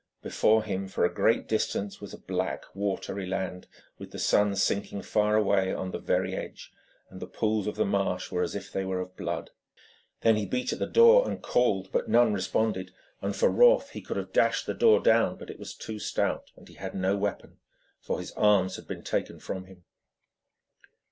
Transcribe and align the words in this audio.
Before 0.23 0.63
him 0.63 0.87
for 0.87 1.05
a 1.05 1.13
great 1.13 1.47
distance 1.47 2.01
was 2.01 2.11
a 2.11 2.17
black 2.17 2.63
watery 2.73 3.27
land, 3.27 3.67
with 3.99 4.09
the 4.09 4.17
sun 4.17 4.55
sinking 4.55 5.03
far 5.03 5.35
away 5.35 5.71
on 5.71 5.91
the 5.91 5.99
very 5.99 6.33
edge, 6.35 6.73
and 7.11 7.19
the 7.19 7.27
pools 7.27 7.67
of 7.67 7.75
the 7.75 7.85
marsh 7.85 8.31
were 8.31 8.41
as 8.41 8.55
if 8.55 8.71
they 8.71 8.83
were 8.83 8.99
of 8.99 9.15
blood. 9.15 9.51
Then 10.21 10.37
he 10.37 10.47
beat 10.47 10.73
at 10.73 10.79
the 10.79 10.87
door 10.87 11.29
and 11.29 11.39
called, 11.39 11.91
but 11.91 12.09
none 12.09 12.33
responded, 12.33 12.91
and 13.21 13.35
for 13.35 13.49
wrath 13.49 13.91
he 13.91 14.01
could 14.01 14.17
have 14.17 14.33
dashed 14.33 14.65
the 14.65 14.73
door 14.73 15.01
down, 15.03 15.35
but 15.37 15.51
it 15.51 15.59
was 15.59 15.75
too 15.75 15.99
stout, 15.99 16.49
and 16.55 16.67
he 16.67 16.73
had 16.81 16.95
no 16.95 17.15
weapon; 17.15 17.59
for 17.99 18.17
his 18.17 18.31
arms 18.31 18.77
had 18.77 18.87
been 18.87 19.03
taken 19.03 19.39
from 19.39 19.65
him. 19.65 19.83